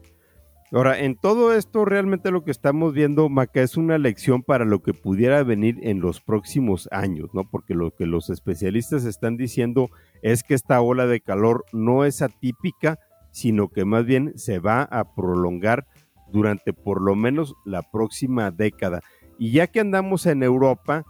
Ahora, 0.70 1.00
en 1.00 1.16
todo 1.16 1.54
esto 1.54 1.86
realmente 1.86 2.30
lo 2.30 2.44
que 2.44 2.50
estamos 2.50 2.92
viendo, 2.92 3.30
Maca, 3.30 3.62
es 3.62 3.78
una 3.78 3.96
lección 3.96 4.42
para 4.42 4.66
lo 4.66 4.82
que 4.82 4.92
pudiera 4.92 5.42
venir 5.42 5.78
en 5.80 6.00
los 6.00 6.20
próximos 6.20 6.90
años, 6.92 7.30
¿no? 7.32 7.48
Porque 7.48 7.72
lo 7.74 7.90
que 7.94 8.04
los 8.04 8.28
especialistas 8.28 9.06
están 9.06 9.38
diciendo 9.38 9.88
es 10.20 10.42
que 10.42 10.52
esta 10.52 10.78
ola 10.82 11.06
de 11.06 11.20
calor 11.20 11.64
no 11.72 12.04
es 12.04 12.20
atípica, 12.20 12.98
sino 13.30 13.68
que 13.68 13.86
más 13.86 14.04
bien 14.04 14.32
se 14.36 14.58
va 14.58 14.82
a 14.82 15.14
prolongar 15.14 15.86
durante 16.30 16.74
por 16.74 17.00
lo 17.00 17.16
menos 17.16 17.54
la 17.64 17.80
próxima 17.82 18.50
década. 18.50 19.00
Y 19.38 19.52
ya 19.52 19.68
que 19.68 19.80
andamos 19.80 20.26
en 20.26 20.42
Europa, 20.42 21.06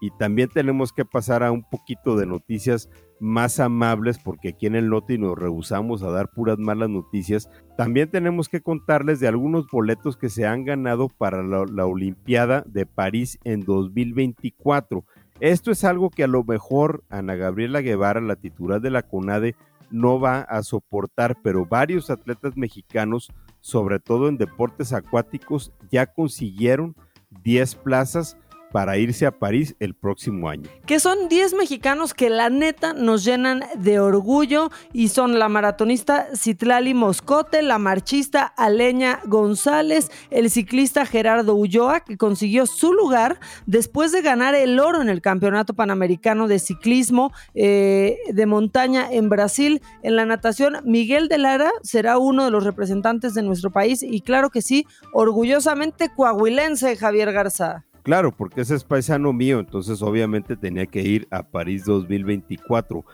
y 0.00 0.10
también 0.12 0.48
tenemos 0.48 0.92
que 0.92 1.04
pasar 1.04 1.42
a 1.42 1.52
un 1.52 1.62
poquito 1.62 2.16
de 2.16 2.26
noticias 2.26 2.88
más 3.20 3.60
amables, 3.60 4.18
porque 4.18 4.48
aquí 4.50 4.66
en 4.66 4.74
el 4.74 4.88
Noti 4.88 5.18
nos 5.18 5.38
rehusamos 5.38 6.02
a 6.02 6.10
dar 6.10 6.30
puras 6.30 6.58
malas 6.58 6.88
noticias. 6.88 7.50
También 7.76 8.10
tenemos 8.10 8.48
que 8.48 8.62
contarles 8.62 9.20
de 9.20 9.28
algunos 9.28 9.66
boletos 9.70 10.16
que 10.16 10.30
se 10.30 10.46
han 10.46 10.64
ganado 10.64 11.08
para 11.08 11.42
la, 11.42 11.66
la 11.70 11.84
Olimpiada 11.84 12.64
de 12.66 12.86
París 12.86 13.38
en 13.44 13.60
2024. 13.60 15.04
Esto 15.40 15.70
es 15.70 15.84
algo 15.84 16.08
que 16.08 16.24
a 16.24 16.28
lo 16.28 16.44
mejor 16.44 17.04
Ana 17.10 17.34
Gabriela 17.34 17.82
Guevara, 17.82 18.22
la 18.22 18.36
titular 18.36 18.80
de 18.80 18.90
la 18.90 19.02
CONADE, 19.02 19.54
no 19.90 20.18
va 20.20 20.40
a 20.40 20.62
soportar, 20.62 21.36
pero 21.42 21.66
varios 21.66 22.10
atletas 22.10 22.56
mexicanos, 22.56 23.30
sobre 23.60 24.00
todo 24.00 24.28
en 24.28 24.38
deportes 24.38 24.92
acuáticos, 24.92 25.72
ya 25.90 26.06
consiguieron 26.06 26.94
10 27.42 27.74
plazas 27.76 28.36
para 28.72 28.98
irse 28.98 29.26
a 29.26 29.32
París 29.32 29.74
el 29.80 29.94
próximo 29.94 30.48
año. 30.48 30.68
Que 30.86 31.00
son 31.00 31.28
10 31.28 31.54
mexicanos 31.54 32.14
que 32.14 32.30
la 32.30 32.50
neta 32.50 32.92
nos 32.92 33.24
llenan 33.24 33.64
de 33.76 34.00
orgullo 34.00 34.70
y 34.92 35.08
son 35.08 35.38
la 35.38 35.48
maratonista 35.48 36.28
Citlali 36.36 36.94
Moscote, 36.94 37.62
la 37.62 37.78
marchista 37.78 38.44
Aleña 38.44 39.20
González, 39.24 40.10
el 40.30 40.50
ciclista 40.50 41.06
Gerardo 41.06 41.54
Ulloa, 41.54 42.00
que 42.00 42.16
consiguió 42.16 42.66
su 42.66 42.92
lugar 42.92 43.40
después 43.66 44.12
de 44.12 44.22
ganar 44.22 44.54
el 44.54 44.78
oro 44.78 45.02
en 45.02 45.08
el 45.08 45.20
Campeonato 45.20 45.74
Panamericano 45.74 46.48
de 46.48 46.58
Ciclismo 46.58 47.32
eh, 47.54 48.18
de 48.32 48.46
Montaña 48.46 49.08
en 49.10 49.28
Brasil. 49.28 49.82
En 50.02 50.16
la 50.16 50.26
natación, 50.26 50.78
Miguel 50.84 51.28
de 51.28 51.38
Lara 51.38 51.70
será 51.82 52.18
uno 52.18 52.44
de 52.44 52.50
los 52.50 52.64
representantes 52.64 53.34
de 53.34 53.42
nuestro 53.42 53.70
país 53.70 54.02
y 54.02 54.20
claro 54.20 54.50
que 54.50 54.62
sí, 54.62 54.86
orgullosamente 55.12 56.10
coahuilense 56.14 56.96
Javier 56.96 57.32
Garza. 57.32 57.84
Claro, 58.10 58.32
porque 58.32 58.62
ese 58.62 58.74
es 58.74 58.82
paisano 58.82 59.32
mío, 59.32 59.60
entonces 59.60 60.02
obviamente 60.02 60.56
tenía 60.56 60.84
que 60.86 61.00
ir 61.00 61.28
a 61.30 61.44
París 61.44 61.84
2024. 61.84 63.04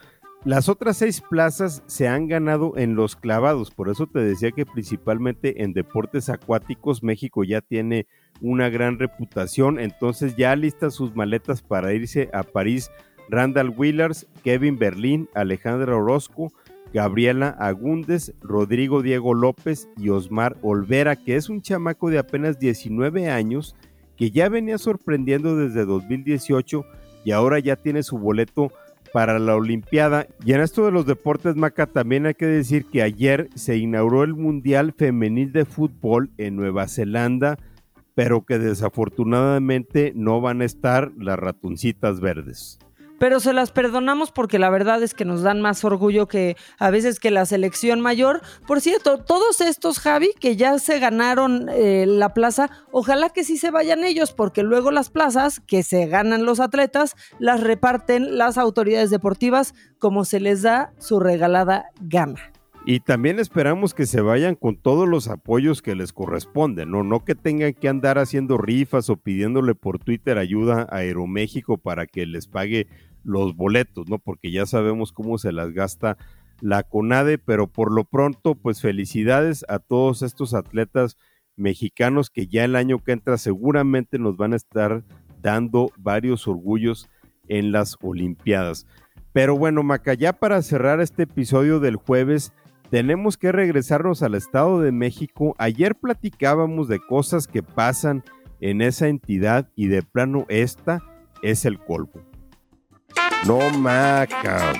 Las 0.43 0.69
otras 0.69 0.97
seis 0.97 1.21
plazas 1.21 1.83
se 1.85 2.07
han 2.07 2.27
ganado 2.27 2.75
en 2.77 2.95
los 2.95 3.15
clavados, 3.15 3.69
por 3.69 3.89
eso 3.89 4.07
te 4.07 4.17
decía 4.17 4.49
que 4.49 4.65
principalmente 4.65 5.61
en 5.61 5.73
deportes 5.73 6.29
acuáticos 6.29 7.03
México 7.03 7.43
ya 7.43 7.61
tiene 7.61 8.07
una 8.41 8.69
gran 8.69 8.97
reputación, 8.97 9.79
entonces 9.79 10.35
ya 10.35 10.55
lista 10.55 10.89
sus 10.89 11.15
maletas 11.15 11.61
para 11.61 11.93
irse 11.93 12.31
a 12.33 12.41
París 12.41 12.89
Randall 13.29 13.75
Willars, 13.77 14.25
Kevin 14.43 14.79
Berlín, 14.79 15.29
Alejandra 15.35 15.95
Orozco, 15.95 16.51
Gabriela 16.91 17.49
Agúndez, 17.59 18.33
Rodrigo 18.41 19.03
Diego 19.03 19.35
López 19.35 19.89
y 19.95 20.09
Osmar 20.09 20.57
Olvera, 20.63 21.15
que 21.15 21.35
es 21.35 21.49
un 21.49 21.61
chamaco 21.61 22.09
de 22.09 22.17
apenas 22.17 22.57
19 22.57 23.29
años 23.29 23.75
que 24.17 24.31
ya 24.31 24.49
venía 24.49 24.77
sorprendiendo 24.77 25.55
desde 25.55 25.85
2018 25.85 26.85
y 27.23 27.31
ahora 27.31 27.59
ya 27.59 27.75
tiene 27.75 28.03
su 28.03 28.17
boleto 28.17 28.71
para 29.13 29.39
la 29.39 29.55
Olimpiada. 29.55 30.27
Y 30.43 30.53
en 30.53 30.61
esto 30.61 30.85
de 30.85 30.91
los 30.91 31.05
deportes, 31.05 31.55
Maca, 31.55 31.87
también 31.87 32.25
hay 32.25 32.33
que 32.33 32.45
decir 32.45 32.85
que 32.85 33.01
ayer 33.01 33.49
se 33.55 33.77
inauguró 33.77 34.23
el 34.23 34.33
Mundial 34.33 34.93
Femenil 34.97 35.51
de 35.51 35.65
Fútbol 35.65 36.31
en 36.37 36.55
Nueva 36.55 36.87
Zelanda, 36.87 37.57
pero 38.15 38.45
que 38.45 38.57
desafortunadamente 38.57 40.13
no 40.15 40.41
van 40.41 40.61
a 40.61 40.65
estar 40.65 41.11
las 41.17 41.37
ratoncitas 41.37 42.19
verdes 42.19 42.79
pero 43.19 43.39
se 43.39 43.53
las 43.53 43.71
perdonamos 43.71 44.31
porque 44.31 44.59
la 44.59 44.69
verdad 44.69 45.01
es 45.03 45.13
que 45.13 45.25
nos 45.25 45.41
dan 45.41 45.61
más 45.61 45.83
orgullo 45.83 46.27
que 46.27 46.57
a 46.77 46.89
veces 46.89 47.19
que 47.19 47.31
la 47.31 47.45
selección 47.45 48.01
mayor. 48.01 48.41
Por 48.65 48.81
cierto, 48.81 49.17
todos 49.17 49.61
estos, 49.61 49.99
Javi, 49.99 50.31
que 50.39 50.55
ya 50.55 50.79
se 50.79 50.99
ganaron 50.99 51.69
eh, 51.69 52.05
la 52.07 52.33
plaza, 52.33 52.69
ojalá 52.91 53.29
que 53.29 53.43
sí 53.43 53.57
se 53.57 53.71
vayan 53.71 54.03
ellos, 54.03 54.33
porque 54.33 54.63
luego 54.63 54.91
las 54.91 55.09
plazas 55.09 55.59
que 55.59 55.83
se 55.83 56.07
ganan 56.07 56.45
los 56.45 56.59
atletas 56.59 57.15
las 57.39 57.61
reparten 57.61 58.37
las 58.37 58.57
autoridades 58.57 59.09
deportivas 59.09 59.73
como 59.99 60.25
se 60.25 60.39
les 60.39 60.61
da 60.61 60.91
su 60.99 61.19
regalada 61.19 61.89
gana. 61.99 62.56
Y 62.89 63.01
también 63.01 63.37
esperamos 63.37 63.93
que 63.93 64.05
se 64.05 64.21
vayan 64.21 64.55
con 64.55 64.77
todos 64.77 65.09
los 65.09 65.27
apoyos 65.27 65.81
que 65.81 65.93
les 65.93 66.13
corresponden, 66.13 66.89
¿no? 66.89 67.03
No 67.03 67.25
que 67.25 67.35
tengan 67.35 67.73
que 67.73 67.89
andar 67.89 68.17
haciendo 68.17 68.57
rifas 68.57 69.09
o 69.09 69.17
pidiéndole 69.17 69.75
por 69.75 69.99
Twitter 69.99 70.37
ayuda 70.37 70.87
a 70.89 70.99
Aeroméxico 70.99 71.77
para 71.77 72.07
que 72.07 72.25
les 72.25 72.47
pague 72.47 72.87
los 73.25 73.57
boletos, 73.57 74.07
¿no? 74.07 74.19
Porque 74.19 74.51
ya 74.51 74.65
sabemos 74.65 75.11
cómo 75.11 75.37
se 75.37 75.51
las 75.51 75.73
gasta 75.73 76.17
la 76.61 76.83
CONADE, 76.83 77.39
pero 77.39 77.67
por 77.67 77.91
lo 77.91 78.05
pronto, 78.05 78.55
pues 78.55 78.79
felicidades 78.79 79.65
a 79.67 79.79
todos 79.79 80.21
estos 80.21 80.53
atletas 80.53 81.17
mexicanos 81.57 82.29
que 82.29 82.47
ya 82.47 82.63
el 82.63 82.77
año 82.77 83.03
que 83.03 83.11
entra 83.11 83.37
seguramente 83.37 84.17
nos 84.17 84.37
van 84.37 84.53
a 84.53 84.55
estar 84.55 85.03
dando 85.41 85.91
varios 85.97 86.47
orgullos 86.47 87.09
en 87.49 87.73
las 87.73 87.97
Olimpiadas. 88.01 88.87
Pero 89.33 89.57
bueno, 89.57 89.83
Maca, 89.83 90.13
ya 90.13 90.31
para 90.31 90.61
cerrar 90.61 91.01
este 91.01 91.23
episodio 91.23 91.81
del 91.81 91.97
jueves, 91.97 92.53
tenemos 92.89 93.37
que 93.37 93.51
regresarnos 93.51 94.23
al 94.23 94.35
Estado 94.35 94.81
de 94.81 94.91
México. 94.91 95.55
Ayer 95.57 95.95
platicábamos 95.95 96.87
de 96.87 96.99
cosas 96.99 97.47
que 97.47 97.63
pasan 97.63 98.23
en 98.61 98.81
esa 98.81 99.07
entidad 99.07 99.69
y 99.75 99.87
de 99.87 100.01
plano 100.01 100.45
esta 100.49 101.01
es 101.41 101.65
el 101.65 101.79
colmo. 101.79 102.23
No 103.45 103.59
maca. 103.77 104.73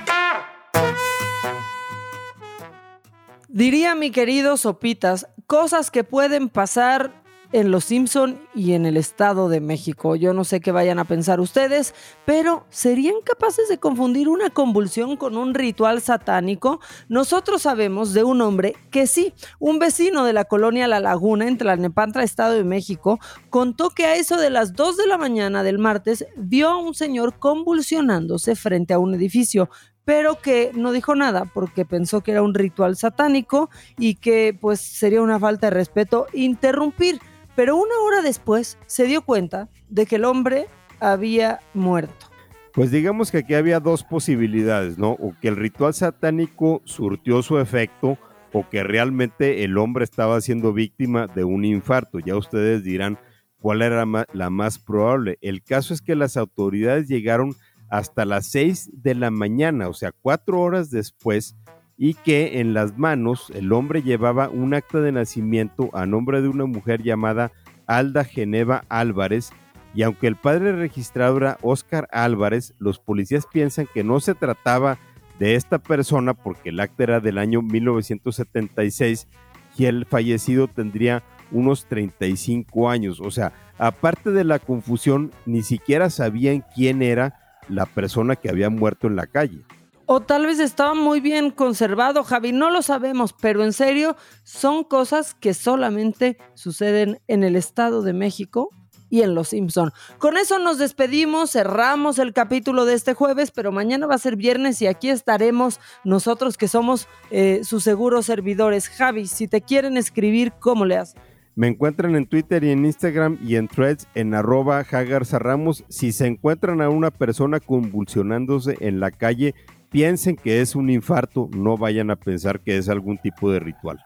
Diría 3.47 3.95
mi 3.95 4.11
querido 4.11 4.57
Sopitas, 4.57 5.27
cosas 5.45 5.89
que 5.89 6.03
pueden 6.03 6.49
pasar 6.49 7.26
en 7.51 7.71
Los 7.71 7.85
Simpson 7.85 8.39
y 8.53 8.73
en 8.73 8.85
el 8.85 8.97
Estado 8.97 9.49
de 9.49 9.61
México. 9.61 10.15
Yo 10.15 10.33
no 10.33 10.43
sé 10.43 10.59
qué 10.59 10.71
vayan 10.71 10.99
a 10.99 11.05
pensar 11.05 11.39
ustedes, 11.39 11.93
pero 12.25 12.65
¿serían 12.69 13.15
capaces 13.23 13.69
de 13.69 13.77
confundir 13.77 14.29
una 14.29 14.49
convulsión 14.49 15.17
con 15.17 15.37
un 15.37 15.53
ritual 15.53 16.01
satánico? 16.01 16.79
Nosotros 17.09 17.63
sabemos 17.63 18.13
de 18.13 18.23
un 18.23 18.41
hombre 18.41 18.75
que 18.91 19.07
sí, 19.07 19.33
un 19.59 19.79
vecino 19.79 20.25
de 20.25 20.33
la 20.33 20.45
colonia 20.45 20.87
La 20.87 20.99
Laguna 20.99 21.47
en 21.47 21.57
Tlalnepantla, 21.57 22.23
Estado 22.23 22.53
de 22.53 22.63
México, 22.63 23.19
contó 23.49 23.89
que 23.89 24.05
a 24.05 24.15
eso 24.15 24.37
de 24.37 24.49
las 24.49 24.73
2 24.73 24.97
de 24.97 25.07
la 25.07 25.17
mañana 25.17 25.63
del 25.63 25.79
martes 25.79 26.25
vio 26.35 26.69
a 26.69 26.77
un 26.77 26.93
señor 26.93 27.39
convulsionándose 27.39 28.55
frente 28.55 28.93
a 28.93 28.99
un 28.99 29.13
edificio 29.13 29.69
pero 30.07 30.39
que 30.39 30.71
no 30.73 30.93
dijo 30.93 31.15
nada 31.15 31.43
porque 31.53 31.83
pensó 31.83 32.21
que 32.21 32.31
era 32.31 32.41
un 32.41 32.53
ritual 32.53 32.95
satánico 32.95 33.69
y 33.99 34.15
que 34.15 34.57
pues 34.57 34.79
sería 34.79 35.21
una 35.21 35.37
falta 35.37 35.67
de 35.67 35.71
respeto 35.71 36.27
interrumpir 36.31 37.19
pero 37.57 37.75
una 37.75 37.95
hora 38.05 38.21
después 38.21 38.77
se 38.85 39.05
dio 39.05 39.23
cuenta 39.23 39.67
de 39.89 40.05
que 40.05 40.17
el 40.17 40.25
hombre 40.25 40.67
había 40.99 41.59
muerto. 41.73 42.27
Pues 42.71 42.91
digamos 42.91 43.31
que 43.31 43.39
aquí 43.39 43.55
había 43.55 43.79
dos 43.79 44.03
posibilidades, 44.03 44.99
¿no? 44.99 45.13
O 45.13 45.33
que 45.41 45.47
el 45.47 45.55
ritual 45.55 45.95
satánico 45.95 46.83
surtió 46.85 47.41
su 47.41 47.57
efecto 47.57 48.19
o 48.53 48.69
que 48.69 48.83
realmente 48.83 49.63
el 49.63 49.79
hombre 49.79 50.03
estaba 50.03 50.39
siendo 50.39 50.71
víctima 50.71 51.25
de 51.25 51.45
un 51.45 51.65
infarto. 51.65 52.19
Ya 52.19 52.35
ustedes 52.35 52.83
dirán 52.83 53.17
cuál 53.59 53.81
era 53.81 54.05
la 54.33 54.49
más 54.51 54.77
probable. 54.77 55.39
El 55.41 55.63
caso 55.63 55.95
es 55.95 56.03
que 56.03 56.15
las 56.15 56.37
autoridades 56.37 57.07
llegaron 57.07 57.55
hasta 57.89 58.25
las 58.25 58.45
seis 58.45 58.87
de 58.93 59.15
la 59.15 59.31
mañana, 59.31 59.89
o 59.89 59.93
sea, 59.93 60.11
cuatro 60.11 60.61
horas 60.61 60.91
después, 60.91 61.55
y 61.97 62.13
que 62.13 62.59
en 62.59 62.73
las 62.73 62.97
manos 62.97 63.51
el 63.55 63.73
hombre 63.73 64.03
llevaba 64.03 64.49
un 64.49 64.73
acta 64.73 65.01
de 65.01 65.11
nacimiento 65.11 65.89
a 65.93 66.05
nombre 66.05 66.41
de 66.41 66.47
una 66.47 66.65
mujer 66.65 67.01
llamada 67.01 67.51
Alda 67.87 68.23
Geneva 68.23 68.83
Álvarez 68.89 69.51
y 69.97 70.03
aunque 70.03 70.27
el 70.27 70.35
padre 70.35 70.73
registrado 70.73 71.37
era 71.37 71.57
Oscar 71.63 72.07
Álvarez, 72.11 72.75
los 72.77 72.99
policías 72.99 73.47
piensan 73.51 73.87
que 73.91 74.03
no 74.03 74.19
se 74.19 74.35
trataba 74.35 74.99
de 75.39 75.55
esta 75.55 75.79
persona 75.79 76.35
porque 76.35 76.69
el 76.69 76.79
acta 76.79 77.03
era 77.03 77.19
del 77.19 77.39
año 77.39 77.63
1976 77.63 79.27
y 79.75 79.85
el 79.85 80.05
fallecido 80.05 80.67
tendría 80.67 81.23
unos 81.51 81.85
35 81.85 82.89
años. 82.89 83.19
O 83.21 83.31
sea, 83.31 83.53
aparte 83.79 84.31
de 84.31 84.43
la 84.43 84.59
confusión, 84.59 85.31
ni 85.47 85.63
siquiera 85.63 86.11
sabían 86.11 86.63
quién 86.75 87.01
era 87.01 87.39
la 87.69 87.85
persona 87.85 88.35
que 88.35 88.49
había 88.49 88.69
muerto 88.69 89.07
en 89.07 89.15
la 89.15 89.25
calle. 89.25 89.63
O 90.09 90.21
tal 90.21 90.45
vez 90.45 90.59
estaba 90.59 90.93
muy 90.93 91.19
bien 91.19 91.51
conservado, 91.51 92.23
Javi, 92.23 92.53
no 92.53 92.69
lo 92.69 92.81
sabemos, 92.81 93.33
pero 93.33 93.65
en 93.65 93.73
serio, 93.73 94.15
son 94.43 94.85
cosas 94.85 95.33
que 95.33 95.53
solamente 95.53 96.37
suceden 96.53 97.19
en 97.27 97.43
el 97.43 97.57
Estado 97.57 98.01
de 98.01 98.13
México 98.13 98.69
y 99.09 99.23
en 99.23 99.35
Los 99.35 99.49
Simpson. 99.49 99.91
Con 100.17 100.37
eso 100.37 100.59
nos 100.59 100.77
despedimos, 100.77 101.51
cerramos 101.51 102.19
el 102.19 102.31
capítulo 102.31 102.85
de 102.85 102.93
este 102.93 103.15
jueves, 103.15 103.51
pero 103.51 103.73
mañana 103.73 104.07
va 104.07 104.15
a 104.15 104.19
ser 104.19 104.37
viernes 104.37 104.81
y 104.81 104.87
aquí 104.87 105.09
estaremos 105.09 105.81
nosotros 106.05 106.57
que 106.57 106.69
somos 106.69 107.09
eh, 107.29 107.59
sus 107.65 107.83
seguros 107.83 108.27
servidores. 108.27 108.87
Javi, 108.87 109.27
si 109.27 109.49
te 109.49 109.59
quieren 109.59 109.97
escribir, 109.97 110.53
¿cómo 110.57 110.85
le 110.85 110.95
hacen? 110.95 111.21
Me 111.55 111.67
encuentran 111.67 112.15
en 112.15 112.27
Twitter 112.27 112.63
y 112.63 112.69
en 112.69 112.85
Instagram 112.85 113.39
y 113.41 113.55
en 113.55 113.67
threads 113.67 114.07
en 114.13 114.35
arroba 114.35 114.83
Ramos. 114.83 115.83
Si 115.89 116.11
se 116.11 116.27
encuentran 116.27 116.81
a 116.81 116.89
una 116.89 117.09
persona 117.09 117.59
convulsionándose 117.59 118.77
en 118.79 118.99
la 118.99 119.09
calle, 119.09 119.55
piensen 119.89 120.35
que 120.35 120.61
es 120.61 120.75
un 120.75 120.89
infarto, 120.89 121.49
no 121.51 121.77
vayan 121.77 122.11
a 122.11 122.15
pensar 122.15 122.59
que 122.59 122.77
es 122.77 122.89
algún 122.89 123.17
tipo 123.17 123.51
de 123.51 123.59
ritual. 123.59 124.03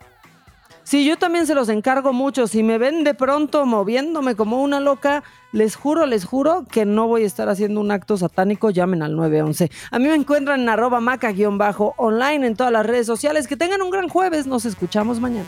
Sí, 0.84 1.06
yo 1.06 1.18
también 1.18 1.48
se 1.48 1.56
los 1.56 1.70
encargo 1.70 2.12
mucho. 2.12 2.48
Si 2.48 2.64
me 2.64 2.78
ven 2.78 3.04
de 3.04 3.14
pronto 3.14 3.66
moviéndome 3.66 4.36
como 4.36 4.62
una 4.62 4.80
loca, 4.80 5.24
les 5.54 5.76
juro, 5.76 6.06
les 6.06 6.26
juro 6.26 6.66
que 6.70 6.86
no 6.86 7.08
voy 7.08 7.24
a 7.24 7.28
estar 7.28 7.48
haciendo 7.48 7.80
un 7.80 7.92
acto 7.92 8.18
satánico. 8.18 8.72
Llamen 8.72 9.02
al 9.02 9.16
911. 9.16 9.72
A 9.92 10.00
mí 10.00 10.08
me 10.10 10.16
encuentran 10.16 10.60
en 10.60 10.70
arroba 10.70 11.00
maca-online 11.00 12.46
en 12.46 12.56
todas 12.56 12.74
las 12.74 12.86
redes 12.86 13.06
sociales. 13.08 13.48
Que 13.48 13.56
tengan 13.56 13.82
un 13.82 13.90
gran 13.90 14.10
jueves. 14.10 14.48
Nos 14.48 14.66
escuchamos 14.66 15.20
mañana. 15.20 15.48